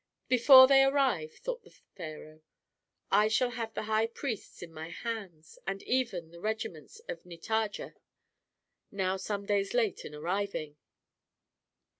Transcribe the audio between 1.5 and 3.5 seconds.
the pharaoh, "I